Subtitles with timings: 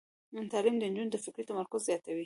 [0.51, 2.19] تعلیم د نجونو فکري تمرکز زیاتوي.